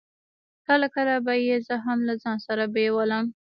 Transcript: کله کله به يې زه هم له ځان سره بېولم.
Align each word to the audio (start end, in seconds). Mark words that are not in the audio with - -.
کله 0.65 0.87
کله 0.95 1.13
به 1.25 1.33
يې 1.45 1.57
زه 1.67 1.75
هم 1.85 1.99
له 2.07 2.13
ځان 2.23 2.37
سره 2.47 2.63
بېولم. 2.73 3.25